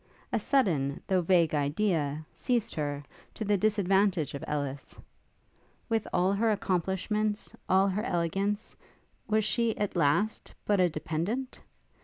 [0.33, 3.03] A sudden, though vague idea, seized her,
[3.35, 4.97] to the disadvantage of Ellis.
[5.89, 8.75] With all her accomplishments, all her elegance,
[9.27, 11.61] was she, at last, but a dependent?